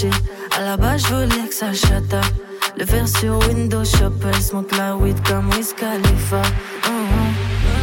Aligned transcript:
attachée, 0.00 0.10
à 0.56 0.62
la 0.62 0.76
base 0.76 1.02
je 1.02 1.14
voulais 1.14 1.48
que 1.48 1.54
ça 1.54 1.72
chata. 1.72 2.20
Le 2.76 2.84
faire 2.84 3.06
sur 3.08 3.38
Windows 3.48 3.84
Shop, 3.84 4.12
elle 4.26 4.42
smoke 4.42 4.74
la 4.76 4.96
weed 4.96 5.16
comme 5.26 5.48
Wiz 5.50 5.74
Khalifa. 5.74 6.42
Mhm. 6.86 7.34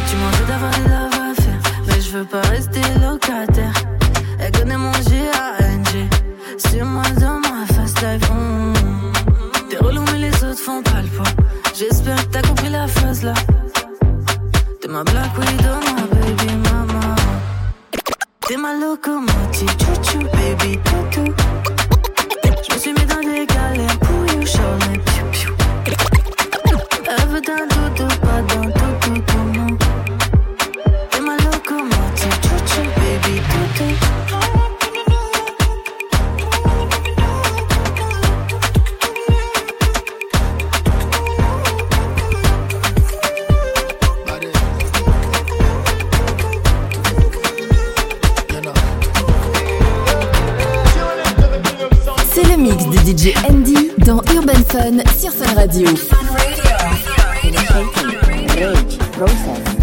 Tu 0.08 0.16
m'en 0.16 0.30
veux 0.30 0.46
d'avoir 0.46 0.70
des 0.72 0.88
love 0.88 1.30
à 1.30 1.42
faire, 1.42 1.72
mais 1.86 2.00
je 2.00 2.10
veux 2.10 2.24
pas 2.24 2.40
rester 2.42 2.80
locataire. 3.00 3.72
Elle 4.40 4.52
connaît 4.52 4.76
mon 4.76 4.92
G-A-N-G, 4.92 6.08
sur 6.70 6.84
moi 6.84 7.02
dans 7.20 7.40
ma 7.40 7.66
fast 7.74 8.00
life. 8.02 8.30
T'es 9.68 9.76
relou 9.76 10.02
mais 10.12 10.18
les 10.18 10.44
autres 10.44 10.58
font 10.60 10.82
pas 10.82 11.02
le 11.02 11.08
poids. 11.08 11.32
J'espère 11.74 12.16
que 12.16 12.32
t'as 12.32 12.42
compris 12.42 12.70
la 12.70 12.86
phrase 12.88 13.22
là. 13.22 13.34
T'es 14.80 14.88
ma 14.88 15.04
black 15.04 15.36
widow, 15.38 15.78
ma 15.94 16.02
baby 16.16 16.54
mama. 16.64 17.16
T'es 18.40 18.56
ma 18.56 18.74
locomotive, 18.74 19.76
chouchou, 19.78 20.24
baby 20.32 20.78
toutou. 20.84 21.67
C'est 52.32 52.44
le 52.44 52.56
mix 52.56 52.84
de 52.86 52.98
DJ 52.98 53.34
Andy 53.50 53.87
dans 54.08 54.22
Urban 54.32 54.64
Fun 54.70 54.98
sur 55.18 55.30
Fun 55.30 55.54
Radio. 55.54 55.86
I'm 59.20 59.77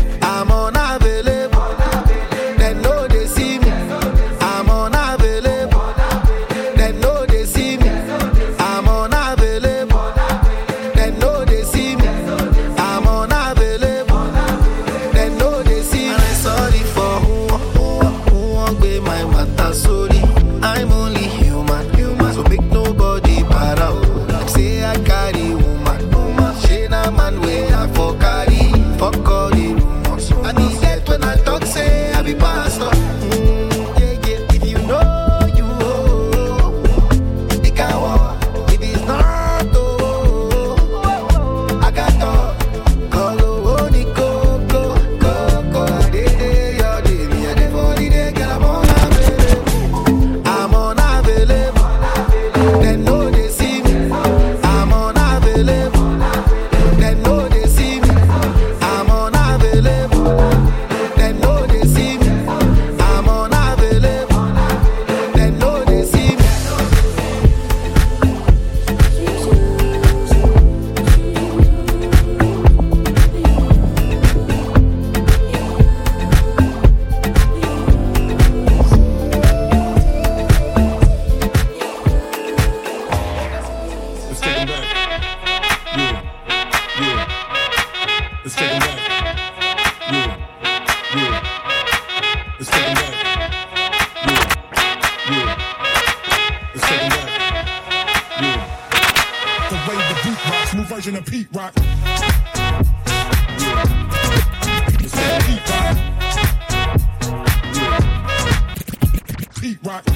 Pete 109.65 109.79
Rock. 109.81 110.03
Yeah. 110.05 110.13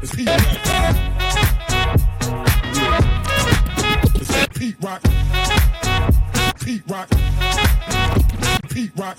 It's 0.00 0.14
Pete 0.14 0.28
Rock. 0.28 0.62
Yeah. 2.72 3.00
Take 4.28 4.54
Pete 4.54 4.76
Rock. 4.80 5.02
Pete 6.60 6.82
Rock. 6.86 7.08
Pete 8.70 8.92
Rock. 8.96 9.16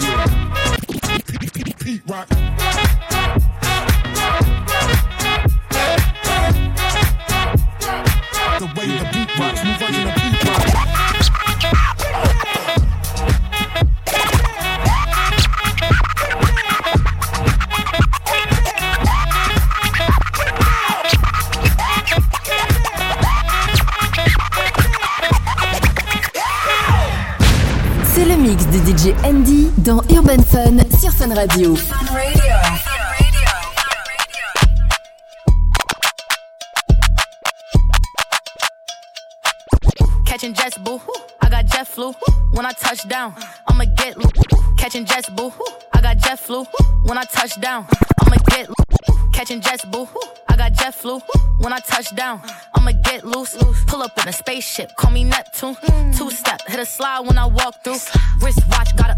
Yeah. 0.00 0.24
Pete, 1.26 1.52
Pete, 1.52 1.78
Pete 1.78 2.02
Rock. 2.06 2.47
Fun 31.28 31.46
sur 31.50 31.76
Fun 31.76 32.14
Radio. 32.14 32.38
Catching 40.24 40.54
jets, 40.54 40.78
boo. 40.78 41.00
I 41.42 41.50
got 41.50 41.66
jet 41.66 41.86
flu. 41.86 42.14
When 42.52 42.64
I 42.64 42.72
touch 42.72 43.06
down, 43.08 43.34
I'ma 43.66 43.84
get 43.96 44.16
loose. 44.16 44.32
Catching 44.78 45.04
jets, 45.04 45.28
boo. 45.28 45.52
I 45.92 46.00
got 46.00 46.16
jet 46.16 46.38
flu. 46.38 46.64
When 47.04 47.18
I 47.18 47.24
touch 47.24 47.60
down, 47.60 47.86
I'ma 48.24 48.36
get 48.48 48.68
loose. 48.68 49.18
Catching 49.32 49.60
jets, 49.60 49.84
boo. 49.84 50.08
I 50.48 50.56
got 50.56 50.72
jet 50.72 50.94
flu. 50.94 51.20
When 51.58 51.72
I 51.72 51.80
touch 51.80 52.14
down, 52.14 52.40
I'ma 52.74 52.92
get 53.02 53.24
loose. 53.24 53.56
Pull 53.86 54.02
up 54.02 54.16
in 54.22 54.28
a 54.28 54.32
spaceship, 54.32 54.96
call 54.96 55.10
me 55.10 55.24
Neptune. 55.24 55.76
Two 56.16 56.30
step, 56.30 56.62
hit 56.68 56.78
a 56.78 56.86
slide 56.86 57.20
when 57.26 57.36
I 57.36 57.46
walk 57.46 57.82
through. 57.82 57.98
Wrist 58.40 58.60
watch, 58.70 58.96
got 58.96 59.10
a 59.10 59.14
big 59.14 59.16
cup. 59.16 59.17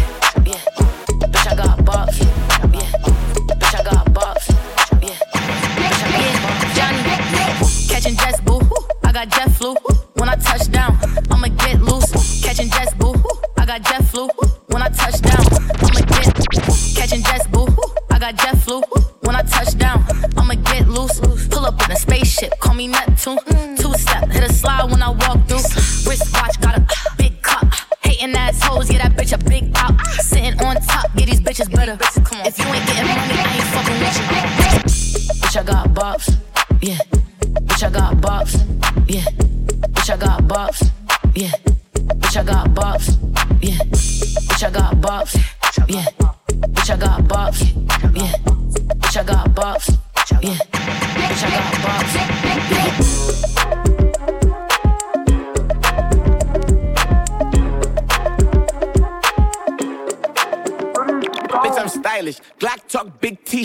Got 13.71 13.83
jet 13.83 14.03
flu. 14.03 14.40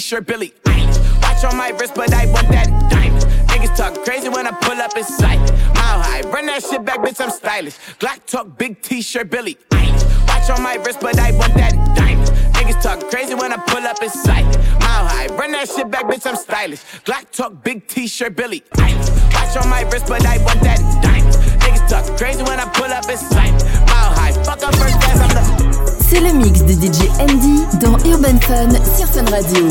T-shirt, 0.06 0.24
Billy 0.24 0.54
Eilish. 0.66 1.20
Watch 1.20 1.44
on 1.44 1.56
my 1.58 1.70
wrist, 1.70 1.96
but 1.96 2.14
I 2.14 2.26
want 2.30 2.46
that 2.50 2.68
diamond. 2.88 3.24
Niggas 3.50 3.76
talk 3.76 4.04
crazy 4.04 4.28
when 4.28 4.46
I 4.46 4.52
pull 4.52 4.80
up 4.80 4.96
in 4.96 5.02
sight. 5.02 5.40
Mile 5.74 6.00
high, 6.00 6.20
run 6.30 6.46
that 6.46 6.62
shit 6.62 6.84
back, 6.84 7.00
bitch, 7.00 7.20
I'm 7.20 7.30
stylish. 7.30 7.76
Glock 7.98 8.24
talk, 8.24 8.56
big 8.56 8.80
t-shirt, 8.82 9.30
Billy 9.30 9.56
Eilish. 9.70 10.28
Watch 10.28 10.48
on 10.50 10.62
my 10.62 10.76
wrist, 10.76 11.00
but 11.00 11.18
I 11.18 11.32
want 11.32 11.54
that 11.54 11.74
diamond. 11.96 12.30
Niggas 12.54 12.80
talk 12.80 13.10
crazy 13.10 13.34
when 13.34 13.52
I 13.52 13.56
pull 13.56 13.84
up 13.84 14.00
in 14.00 14.10
sight. 14.10 14.46
Mile 14.78 15.06
high, 15.10 15.26
run 15.34 15.50
that 15.50 15.68
shit 15.68 15.90
back, 15.90 16.04
bitch, 16.04 16.24
I'm 16.24 16.36
stylish. 16.36 16.84
Glock 17.04 17.28
talk, 17.32 17.64
big 17.64 17.88
t-shirt, 17.88 18.36
Billy 18.36 18.60
Eilish. 18.76 19.10
Watch 19.34 19.56
on 19.56 19.68
my 19.68 19.82
wrist, 19.90 20.06
but 20.06 20.24
I 20.24 20.38
want 20.44 20.60
that 20.60 20.78
diamond. 21.02 21.34
Niggas 21.62 21.88
talk 21.90 22.16
crazy 22.16 22.44
when 22.44 22.60
I 22.60 22.66
pull 22.74 22.92
up 22.92 23.10
in 23.10 23.18
sight. 23.18 23.50
Mile 23.90 24.14
high, 24.14 24.30
fuck 24.44 24.62
up 24.62 24.72
first 24.76 25.00
class, 25.00 25.18
I'm 25.18 25.34
the 25.34 25.55
C'est 26.08 26.20
le 26.20 26.32
mix 26.32 26.60
de 26.62 26.72
DJ 26.72 27.08
Andy 27.18 27.64
dans 27.80 27.98
Urban 28.08 28.38
Fun 28.40 28.68
sur 28.96 29.08
Fun 29.08 29.24
Radio. 29.30 29.68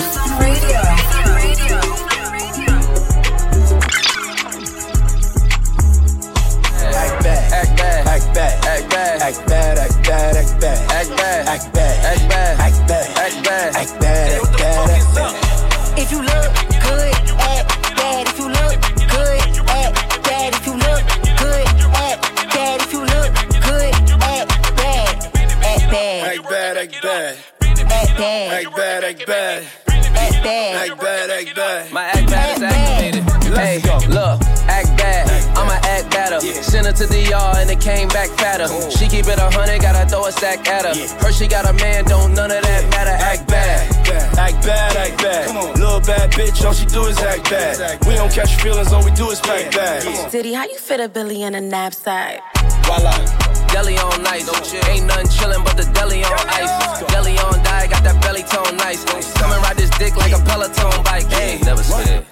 Bad. 28.17 28.65
act 28.65 28.75
bad, 28.75 29.03
act 29.03 29.27
bad, 29.27 29.63
Act 29.87 30.43
bad. 30.43 30.89
act 30.89 31.01
bad, 31.01 31.29
act 31.29 31.55
bad. 31.55 31.91
My 31.91 32.03
act 32.05 32.27
bad 32.27 32.57
is 32.57 32.63
activated. 32.63 33.23
Hey, 33.55 33.77
look, 34.09 34.41
act 34.67 34.97
bad. 34.97 35.57
I'ma 35.57 35.73
act 35.83 36.11
better. 36.11 36.39
Send 36.41 36.87
her 36.87 36.93
to 36.93 37.05
the 37.05 37.21
yard 37.21 37.57
and 37.57 37.69
it 37.69 37.79
came 37.81 38.07
back 38.09 38.29
fatter. 38.29 38.67
She 38.91 39.07
keep 39.07 39.27
it 39.27 39.37
a 39.39 39.49
hundred, 39.51 39.81
gotta 39.81 40.07
throw 40.09 40.25
a 40.25 40.31
sack 40.31 40.67
at 40.67 40.85
her. 40.85 40.95
Her 41.25 41.31
she 41.31 41.47
got 41.47 41.67
a 41.67 41.73
man, 41.73 42.05
don't 42.05 42.33
none 42.33 42.51
of 42.51 42.61
that 42.63 42.89
matter. 42.89 43.11
Act 43.11 43.47
bad. 43.47 43.91
Act 44.37 44.65
bad, 44.65 44.95
act 44.97 45.17
bad. 45.21 45.77
Little 45.79 45.99
bad 46.01 46.31
bitch, 46.31 46.65
all 46.65 46.73
she 46.73 46.85
do 46.85 47.03
is 47.05 47.17
act 47.19 47.49
bad. 47.49 48.05
We 48.07 48.15
don't 48.15 48.31
catch 48.31 48.55
feelings, 48.61 48.91
all 48.93 49.03
we 49.03 49.11
do 49.11 49.29
is 49.29 49.39
pack 49.41 49.71
bags. 49.71 50.31
Diddy, 50.31 50.53
how 50.53 50.65
you 50.65 50.77
fit 50.77 50.99
a 50.99 51.09
Billy 51.09 51.43
in 51.43 51.55
a 51.55 51.61
knapsack? 51.61 52.39
Voila. 52.85 53.64
Deli 53.75 53.97
on 53.97 54.23
nice. 54.23 54.47
Ain't 54.87 55.05
nothing 55.05 55.27
chillin' 55.27 55.61
but 55.65 55.75
the 55.75 55.83
deli 55.91 56.23
on 56.23 56.47
ice. 56.47 57.03
Deli 57.11 57.35
on 57.39 57.61
die, 57.61 57.87
got 57.87 58.05
that 58.05 58.23
belly 58.23 58.43
tone 58.43 58.77
nice. 58.77 59.03
Come 59.35 59.51
and 59.51 59.61
ride 59.63 59.75
this 59.75 59.89
dick 59.99 60.15
like 60.15 60.31
a 60.31 60.39
Peloton 60.47 61.03
bike. 61.03 61.27
Hey, 61.27 61.59
never 61.59 61.83
scared. 61.83 62.25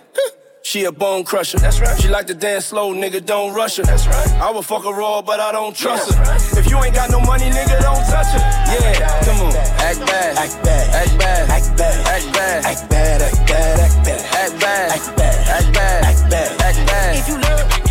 She 0.61 0.85
a 0.85 0.91
bone 0.93 1.25
crusher. 1.25 1.59
That's 1.59 1.81
right. 1.81 1.99
She 1.99 2.07
like 2.07 2.27
to 2.27 2.33
dance 2.33 2.67
slow, 2.67 2.93
nigga, 2.93 3.19
don't 3.25 3.53
rush 3.53 3.75
her. 3.75 3.83
That's 3.83 4.07
right. 4.07 4.31
I 4.39 4.51
would 4.51 4.63
fuck 4.63 4.85
her 4.85 4.93
raw, 4.93 5.21
but 5.21 5.41
I 5.41 5.51
don't 5.51 5.75
trust 5.75 6.13
her. 6.13 6.23
If 6.57 6.69
you 6.69 6.81
ain't 6.81 6.95
got 6.95 7.11
no 7.11 7.19
money, 7.19 7.49
nigga, 7.51 7.75
don't 7.81 8.05
touch 8.07 8.31
her. 8.31 8.39
Yeah, 8.71 9.23
come 9.27 9.41
on. 9.43 9.53
Act 9.83 9.99
bad. 9.99 10.37
Act 10.37 10.63
bad. 10.63 10.95
Act 10.95 11.19
bad. 11.19 11.49
Act 11.49 11.75
bad. 11.75 12.07
Act 12.07 12.33
bad. 12.33 12.63
Act 12.63 12.89
bad, 12.89 13.21
act 13.21 13.49
bad, 13.49 13.79
act 13.81 13.99
bad. 14.07 14.29
Act 14.31 14.61
bad. 14.61 14.91
Act 14.95 15.17
bad. 15.17 15.47
Act 15.51 15.73
bad. 15.75 16.03
Act 16.05 16.29
bad. 16.29 16.61
Act 16.61 16.87
bad. 16.87 17.17
If 17.17 17.27
you 17.27 17.35
look 17.35 17.82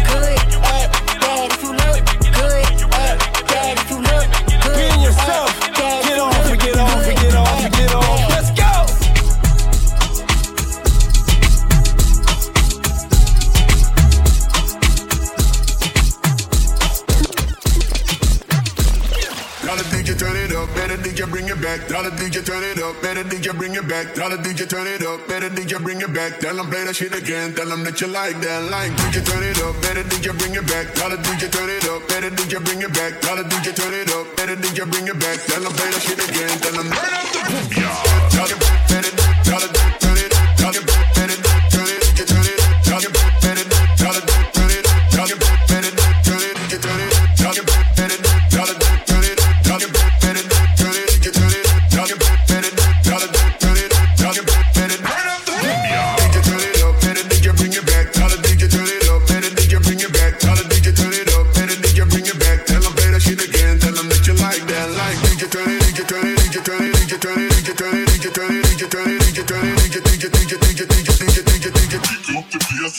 Tell 22.03 22.11
the 22.11 22.19
DJ 22.19 22.45
turn 22.45 22.65
it 22.65 22.83
up, 22.83 23.01
better 23.01 23.23
DJ 23.23 23.57
bring 23.57 23.77
it 23.77 23.87
back. 23.87 24.13
Tell 24.13 24.29
the 24.29 24.35
DJ 24.35 24.69
turn 24.69 24.89
it 24.89 25.07
up, 25.07 25.23
better 25.29 25.49
DJ 25.49 25.81
bring 25.81 26.01
it 26.01 26.13
back. 26.13 26.41
Tell 26.41 26.57
them 26.57 26.67
play 26.67 26.83
that 26.83 26.97
shit 26.97 27.15
again. 27.15 27.55
Tell 27.55 27.69
them 27.69 27.85
that 27.85 28.01
you 28.01 28.09
like 28.09 28.41
that. 28.41 28.67
Like 28.75 28.91
DJ 28.99 29.23
turn 29.23 29.45
it 29.45 29.63
up, 29.63 29.81
better 29.83 30.03
DJ 30.03 30.37
bring 30.37 30.51
it 30.51 30.67
back. 30.67 30.93
Tell 30.99 31.11
the 31.11 31.17
DJ 31.23 31.47
turn 31.47 31.71
it 31.71 31.87
up, 31.87 32.03
better 32.09 32.31
DJ 32.35 32.59
bring 32.59 32.83
it 32.83 32.93
back. 32.93 33.21
Tell 33.21 33.37
the 33.37 33.45
DJ 33.45 33.71
turn 33.71 33.95
it 33.95 34.11
up, 34.11 34.27
better 34.35 34.57
DJ 34.57 34.91
bring 34.91 35.07
it 35.07 35.21
back. 35.21 35.39
Tell 35.47 35.63
them 35.63 35.73
play 35.79 35.91
that 35.95 36.03
shit 36.03 36.19
again. 36.19 36.51
Tell 36.59 36.75
them 36.75 36.91
turn 36.91 37.15
up 37.15 37.31
the 37.31 37.41
boom, 37.47 37.71
yeah. 37.71 37.95
Tell 38.35 38.49
them 38.51 38.59
better, 38.59 39.15
tell 39.47 39.61
the 39.63 39.82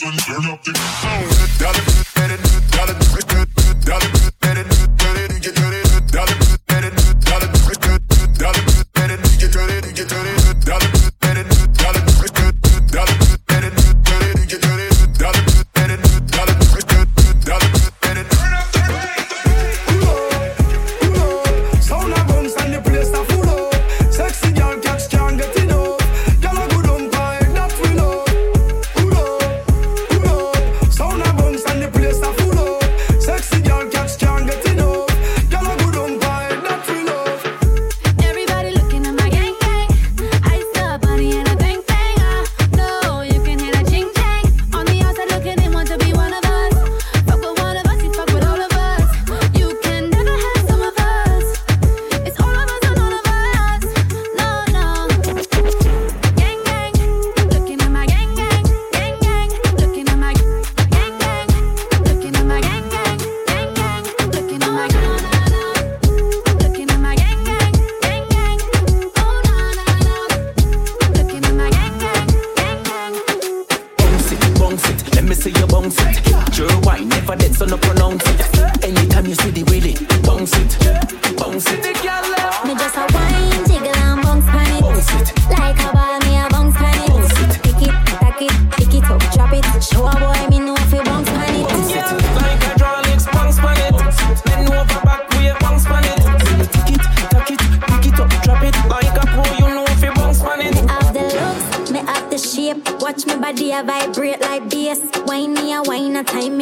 and 0.02 0.18
turn 0.20 0.46
up 0.46 0.64
the. 0.64 0.74
Oh, 0.76 2.13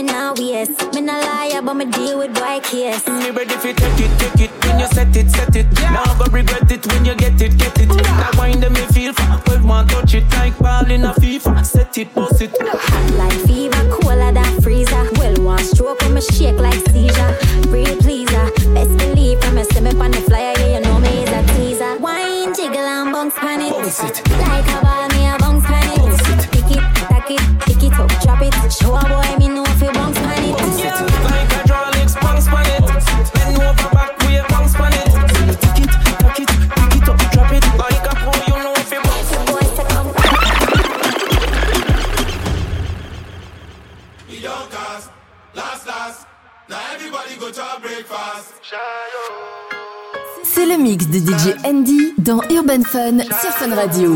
me 0.01 0.12
now, 0.12 0.34
yes. 0.38 0.70
Me 0.93 1.01
not 1.01 1.24
liar, 1.24 1.62
but 1.62 1.74
me 1.75 1.86
deal 1.86 2.17
with 2.17 2.34
boy 2.34 2.60
kiss. 2.63 3.08
Me 3.08 3.29
ready 3.31 3.55
fi 3.55 3.74
take 3.74 4.00
it, 4.00 4.20
take 4.20 4.50
it. 4.50 4.65
When 4.65 4.79
you 4.79 4.88
set 4.88 5.15
it, 5.15 5.29
set 5.29 5.55
it. 5.55 5.67
Yeah. 5.79 5.91
Now 5.91 6.17
go 6.17 6.25
regret 6.31 6.72
it 6.72 6.86
when 6.88 7.05
you 7.05 7.15
get 7.15 7.41
it, 7.41 7.58
get 7.58 7.79
it. 7.79 7.89
Yeah. 7.89 8.17
Now 8.20 8.39
wind 8.39 8.62
me 8.62 8.81
feel 8.93 9.13
for. 9.13 9.41
Well, 9.48 9.60
man, 9.60 9.88
touch 9.88 10.13
it 10.15 10.29
like 10.34 10.58
ball 10.60 10.89
in 10.89 11.03
a 11.03 11.13
FIFA. 11.13 11.65
Set 11.65 11.98
it, 11.98 12.13
bust 12.15 12.41
it. 12.41 12.51
Hot 12.60 13.13
like 13.17 13.39
fever, 13.48 13.84
cooler 13.96 14.31
than 14.31 14.62
freezer. 14.62 15.10
Well, 15.20 15.36
one 15.43 15.63
stroke 15.63 16.01
when 16.01 16.15
me 16.15 16.22
shake 16.22 16.58
like 16.58 16.81
seizure. 16.89 17.34
Real 17.70 17.96
pleaser, 17.98 18.46
best 18.74 19.00
mix 50.91 51.07
de 51.07 51.19
DJ 51.19 51.55
Andy 51.63 52.13
dans 52.17 52.41
Urban 52.50 52.83
Fun 52.83 53.19
sur 53.39 53.51
Fun 53.51 53.74
Radio. 53.74 54.13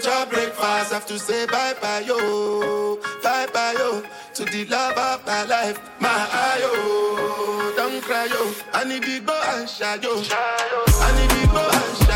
with 0.00 0.06
your 0.06 0.26
breakfast. 0.26 0.92
Have 0.92 1.06
to 1.06 1.18
say 1.18 1.46
bye 1.46 1.74
bye 1.80 2.00
yo, 2.00 2.96
bye 3.22 3.46
bye 3.52 3.74
yo 3.78 4.02
to 4.34 4.44
the 4.44 4.64
love 4.66 4.96
of 4.96 5.26
my 5.26 5.44
life, 5.44 5.78
my 6.00 6.08
ayo. 6.08 7.76
Don't 7.76 8.02
cry 8.02 8.26
yo, 8.26 8.52
I 8.72 8.84
need 8.84 9.02
to 9.02 9.20
go 9.20 9.40
and 9.54 9.68
shadow. 9.68 10.22
I 10.32 11.12
need 11.16 11.30
to 11.30 11.46
go 11.52 11.68
and 11.72 11.96
shadow. 11.98 12.09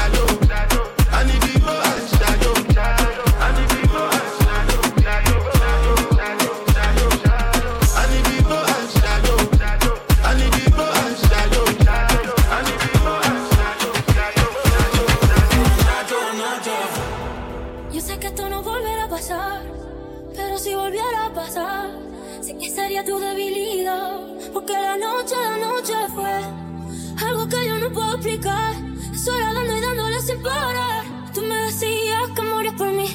Porque 24.54 24.72
la 24.72 24.96
noche, 24.96 25.34
la 25.34 25.56
noche 25.56 25.94
fue 26.14 27.26
algo 27.26 27.48
que 27.48 27.66
yo 27.66 27.76
no 27.76 27.90
puedo 27.90 28.14
explicar. 28.14 28.72
Eso 29.12 29.36
era 29.36 29.52
dando 29.52 29.76
y 29.76 29.80
dándole 29.80 30.20
sin 30.22 30.40
parar. 30.42 31.04
Tú 31.34 31.42
me 31.42 31.56
decías 31.56 32.30
que 32.36 32.42
morías 32.42 32.74
por 32.74 32.86
mí. 32.92 33.08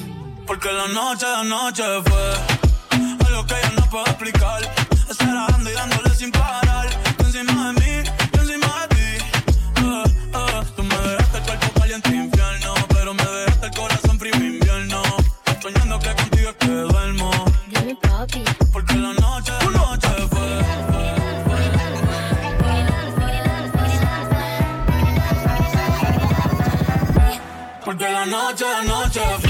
Porque 0.46 0.70
la 0.70 0.86
noche, 0.88 1.24
la 1.24 1.42
noche 1.42 1.82
fue 2.04 3.26
algo 3.26 3.46
que 3.46 3.54
yo 3.64 3.80
no 3.80 3.86
puedo 3.90 4.04
explicar. 4.04 4.60
Eso 5.08 5.24
dando 5.24 5.70
y 5.70 5.72
dándole 5.72 6.10
sin 6.14 6.30
parar. 6.30 6.90
Tú 7.16 7.24
encima 7.24 7.72
de 7.72 7.80
mí, 7.80 8.10
encima 8.34 8.86
de 8.86 8.94
ti. 8.94 9.24
Uh, 9.82 10.36
uh, 10.36 10.64
tú 10.76 10.82
me 10.82 10.94
dejaste 10.94 11.38
el 11.38 11.44
cuerpo 11.44 11.80
caliente 11.80 12.29
noche, 28.52 28.82
noche. 28.82 29.49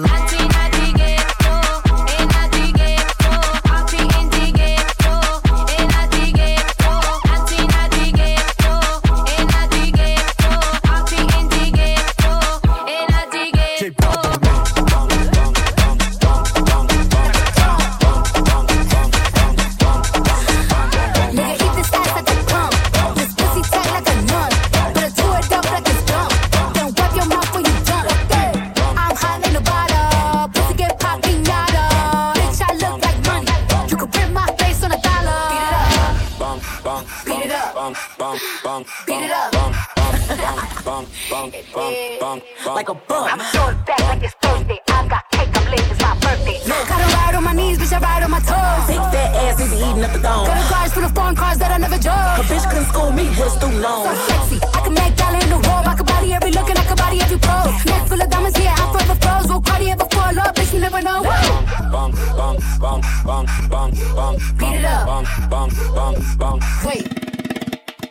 bang, 63.25 63.45
bang, 63.69 63.91
bang, 64.15 64.37
beat 64.57 64.75
it 64.79 64.85
up, 64.85 65.07
bang, 65.07 65.25
bang, 65.49 65.69
bang, 65.95 66.15
bang. 66.37 66.59
Wait, 66.85 67.05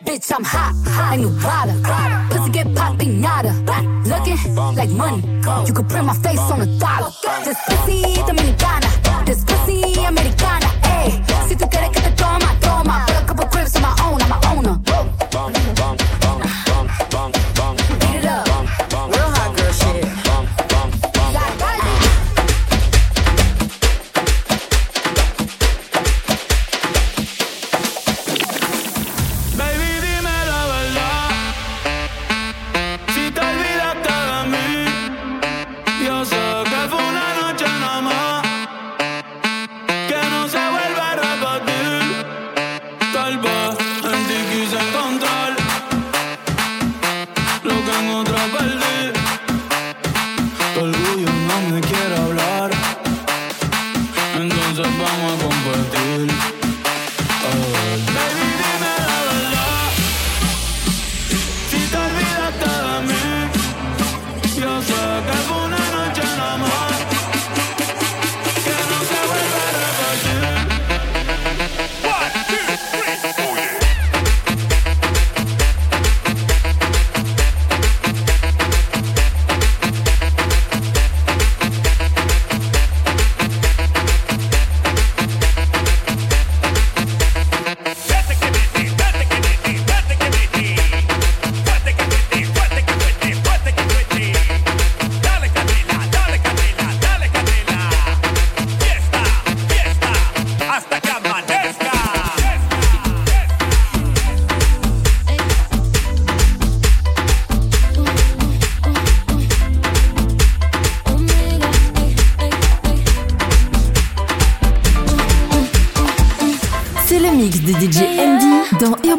bitch, 0.05 0.31
I'm 0.35 0.43
hot, 0.43 0.73
hot 0.87 1.17
new 1.17 1.31
Prada. 1.39 1.73
Pussy 2.29 2.51
get 2.51 2.75
popping 2.75 3.21
nada, 3.21 3.53
looking 4.05 4.37
like 4.75 4.89
money. 4.91 5.21
You 5.67 5.73
could 5.73 5.89
print 5.89 6.05
my 6.05 6.15
face 6.15 6.39
on 6.39 6.61
a 6.61 6.79
dollar. 6.79 7.11
This 7.43 7.57
pussy 7.67 8.01
dominicana, 8.27 9.25
this 9.25 9.43
pussy 9.43 10.03
americana. 10.05 10.67
Hey, 10.83 11.21
si 11.47 11.55
tú 11.55 11.67
quieres 11.69 12.00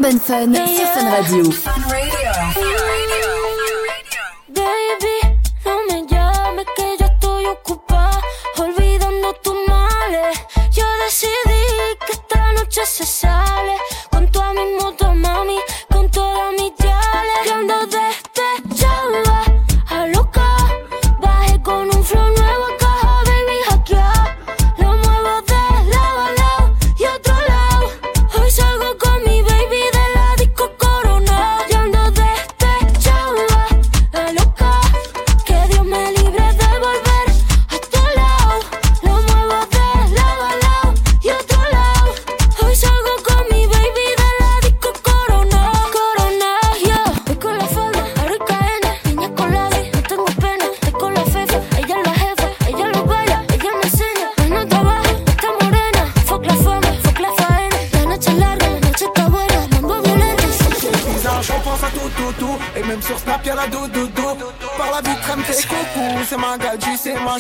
Urban 0.02 0.18
Fun 0.18 0.52
sur 0.52 0.86
Fun 0.86 1.10
Radio. 1.10 2.21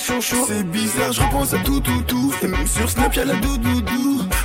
Chouchou. 0.02 0.44
C'est 0.46 0.64
bizarre, 0.64 1.12
je 1.12 1.20
repense 1.20 1.54
à 1.54 1.58
tout, 1.58 1.80
tout, 1.80 2.02
tout. 2.02 2.32
Et 2.42 2.46
même 2.48 2.66
sur 2.66 2.90
Snap, 2.90 3.14
y'a 3.14 3.24
la 3.24 3.34
doudou. 3.34 3.82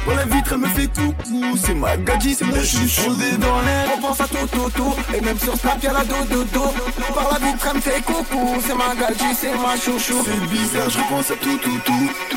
Par 0.05 0.15
la 0.15 0.25
vitre, 0.25 0.51
elle 0.53 0.59
me 0.59 0.67
fait 0.67 0.87
coucou. 0.87 1.57
C'est 1.57 1.73
ma 1.73 1.97
gadji, 1.97 2.35
c'est 2.35 2.45
mon 2.45 2.55
chouchou. 2.55 3.09
dans 3.39 3.61
l'air, 3.61 3.87
je 3.87 3.95
repense 3.95 4.21
à 4.21 4.27
tout, 4.27 4.47
tout, 4.51 4.69
tout. 4.69 4.95
Et 5.15 5.21
même 5.21 5.39
sur 5.39 5.55
Snap, 5.55 5.81
y'a 5.81 5.93
la 5.93 6.03
doudou. 6.03 6.63
Par 7.13 7.31
la 7.33 7.39
vitre, 7.45 7.67
elle 7.69 7.77
me 7.77 7.81
fait 7.81 8.01
coucou. 8.01 8.61
C'est 8.65 8.75
ma 8.75 8.95
gadji, 8.95 9.35
c'est 9.35 9.55
ma 9.55 9.75
chouchou. 9.75 10.23
C'est 10.23 10.47
bizarre, 10.49 10.89
je 10.89 10.97
repense 10.99 11.31
à 11.31 11.35
tout, 11.35 11.57
tout, 11.57 11.79
tout. 11.85 12.36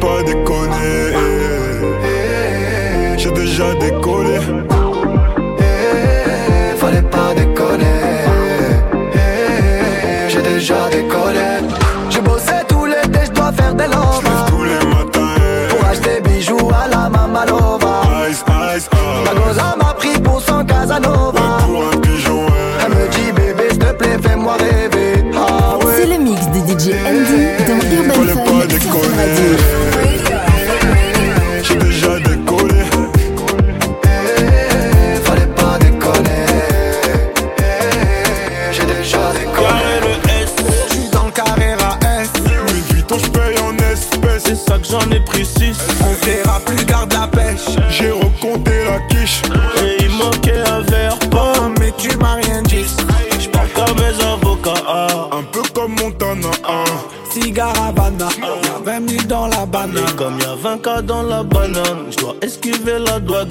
Fallait 0.00 0.22
pas 0.22 0.22
déconner. 0.22 1.16
J'ai 3.16 3.30
déjà 3.32 3.74
décollé. 3.74 4.38
Fallait 6.76 7.02
pas 7.02 7.34
déconner. 7.34 7.84
J'ai 10.28 10.42
déjà 10.42 10.88
décollé. 10.90 11.40
J'ai 12.10 12.20
bossé 12.20 12.52
tout 12.68 12.84
l'été, 12.86 13.26
je 13.26 13.32
dois 13.32 13.52
faire 13.52 13.74
des 13.74 13.86
lovas. 13.86 14.46
tous 14.48 14.64
les 14.64 14.86
matins. 14.86 15.34
Pour 15.70 15.84
acheter 15.88 16.20
bijoux 16.20 16.70
à 16.70 16.88
la 16.88 17.08
Mamalova. 17.08 18.02
Ice, 18.30 18.44
ice, 18.76 18.88
La 19.24 19.32
comme 60.28 60.38
y'a 60.40 60.54
20 60.54 60.78
cas 60.82 61.00
dans 61.02 61.22
la 61.22 61.42
banane, 61.42 62.10
je 62.10 62.16
dois 62.18 62.36
esquiver 62.42 62.98
la 62.98 63.18
douane. 63.18 63.48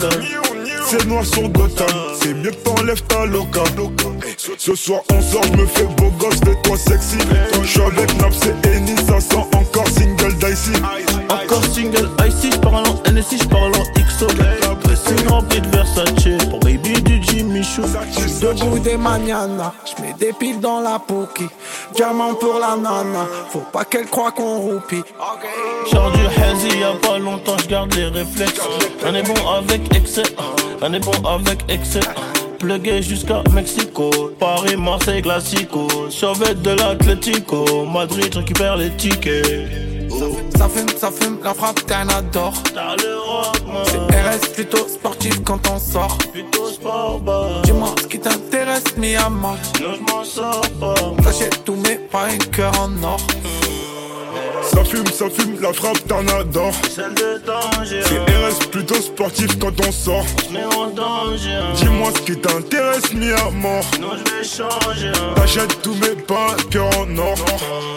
C'est 0.85 1.05
noir 1.07 1.25
sur 1.25 1.49
Gotham. 1.49 1.87
C'est 2.21 2.33
mieux 2.35 2.51
que 2.51 2.55
t'enlèves 2.57 3.01
ta 3.03 3.25
loca. 3.25 3.63
Ce- 4.37 4.75
soir, 4.75 5.01
on 5.11 5.21
sort, 5.21 5.43
je 5.45 5.57
me 5.61 5.65
fais 5.65 5.85
beau 5.97 6.09
gosse, 6.19 6.39
fais-toi 6.45 6.77
sexy. 6.77 7.17
Je 7.63 7.67
suis 7.67 7.81
avec 7.81 8.15
Naps 8.21 8.39
et 8.45 8.67
Eni, 8.77 8.95
ça 9.07 9.19
sent 9.19 9.43
encore 9.55 9.87
single 9.87 10.35
dicey. 10.35 10.77
Encore 11.29 11.65
single 11.65 12.09
icy, 12.27 12.51
je 12.51 12.59
parle 12.59 12.87
en 12.87 13.11
NSI, 13.11 13.39
je 13.39 13.47
parle 13.47 13.71
en 13.75 13.83
XO. 13.99 14.27
Debout 17.77 18.79
des 18.79 18.97
manianas. 18.97 19.73
J'mets 19.85 20.13
des 20.19 20.33
piles 20.33 20.59
dans 20.59 20.79
la 20.79 20.99
pouki. 20.99 21.47
Diamant 21.95 22.33
pour 22.33 22.59
la 22.59 22.75
nana. 22.75 23.27
Faut 23.49 23.63
pas 23.71 23.85
qu'elle 23.85 24.07
croie 24.07 24.31
qu'on 24.31 24.57
roupie. 24.57 25.03
Genre 25.91 26.11
du 26.11 26.25
hazy, 26.25 26.79
y'a 26.79 26.93
pas 27.01 27.19
longtemps, 27.19 27.57
j'garde 27.57 27.93
les 27.93 28.05
réflexes. 28.05 28.61
On 29.05 29.13
est 29.13 29.23
bon 29.23 29.47
avec 29.47 29.95
excès. 29.95 30.23
On 30.81 30.93
est 30.93 30.99
bon 30.99 31.27
avec 31.27 31.59
excès. 31.69 31.99
Plugué 32.59 33.03
jusqu'à 33.03 33.43
Mexico, 33.53 34.09
Paris, 34.39 34.75
Marseille, 34.75 35.21
Classico. 35.21 35.87
Survêt 36.09 36.55
de 36.55 36.71
l'Atlético, 36.71 37.85
Madrid, 37.85 38.33
récupère 38.35 38.77
les 38.77 38.89
tickets. 38.91 39.86
Ça 40.09 40.69
fume, 40.69 40.89
ça 40.97 41.11
fume, 41.11 41.37
la 41.43 41.53
frappe 41.53 41.85
qu'un 41.85 42.07
adore. 42.09 42.53
C'est 43.85 43.97
RS 43.97 44.53
plutôt 44.53 44.87
sportif 44.87 45.43
quand 45.43 45.59
on 45.69 45.79
sort. 45.79 46.17
Dis-moi 47.63 47.89
ce 48.01 48.07
qui 48.07 48.19
t'intéresse, 48.19 48.97
mi 48.97 49.15
à 49.15 49.29
mort. 49.29 49.57
J'achète 51.23 51.63
tous 51.63 51.75
mes 51.75 51.95
pains, 51.95 52.37
cœur 52.51 52.71
en 52.79 53.03
or. 53.03 53.19
Ça 54.71 54.83
fume, 54.83 55.05
ça 55.07 55.25
fume, 55.29 55.57
la 55.61 55.73
frappe 55.73 56.05
t'en 56.07 56.27
adore. 56.27 56.73
Celle 56.93 57.13
de 57.13 57.41
danger. 57.45 58.01
C'est 58.03 58.19
RS 58.19 58.69
plutôt 58.69 59.01
sportif 59.01 59.57
quand 59.59 59.73
on 59.85 59.91
sort. 59.91 60.25
Mais 60.51 60.63
en 60.63 60.87
danger. 60.87 61.59
Dis-moi 61.75 62.09
ce 62.15 62.21
qui 62.21 62.37
t'intéresse, 62.37 63.13
mis 63.13 63.31
à 63.31 63.49
mort. 63.51 63.85
Non, 64.01 64.09
je 64.11 64.31
vais 64.31 64.43
changer. 64.43 65.11
T'achètes 65.35 65.81
tous 65.81 65.95
mes 65.95 66.15
pains, 66.27 66.55
cœur 66.69 66.89
en 66.97 67.17
or. 67.17 67.35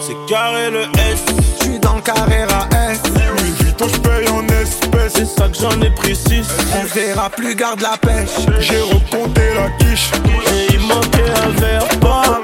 C'est 0.06 0.32
carré 0.32 0.70
le 0.70 0.82
S. 0.82 1.24
J'suis 1.60 1.78
dans 1.80 1.96
le 1.96 2.02
carré 2.02 2.42
à 2.42 2.92
S. 2.92 3.00
Louis 3.04 3.52
Vuitton, 3.60 3.86
j'paye 3.88 4.28
en 4.28 4.46
espèces. 4.46 5.12
C'est 5.14 5.26
ça 5.26 5.48
que 5.48 5.58
j'en 5.58 5.80
ai 5.80 5.90
pris 5.90 6.16
6. 6.16 6.46
On 6.80 6.84
verra 6.94 7.30
plus, 7.30 7.54
garde 7.54 7.80
la 7.80 7.96
pêche. 7.98 8.46
J'ai 8.60 8.80
recompté 8.80 9.42
la 9.54 9.70
quiche. 9.84 10.10
Et 10.52 10.72
il 10.74 10.80
manquait 10.80 11.32
un 11.44 11.60
verre 11.60 11.88
pas. 12.00 12.40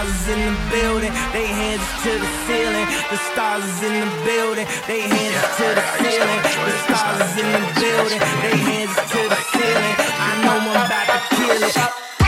Stars 0.00 0.20
is 0.22 0.28
in 0.28 0.40
the 0.46 0.70
building, 0.70 1.12
they 1.32 1.46
hands 1.46 1.84
to 2.02 2.10
the 2.10 2.30
ceiling. 2.46 2.86
The 3.10 3.18
stars 3.32 3.64
is 3.64 3.82
in 3.82 4.00
the 4.00 4.10
building, 4.24 4.66
they 4.86 5.00
hands 5.00 5.56
to 5.58 5.66
the 5.76 5.84
ceiling. 6.00 6.40
The 6.64 6.76
stars 6.84 7.20
is 7.20 7.36
in 7.42 7.52
the 7.52 7.80
building, 7.80 8.20
they 8.40 8.56
hands 8.56 8.94
to 8.94 9.20
the 9.28 9.40
ceiling. 9.52 9.96
I 10.16 10.42
know 10.42 10.56
I'm 10.56 10.86
about 10.86 11.06
to 11.06 11.36
kill 11.36 11.62
it. 11.68 12.19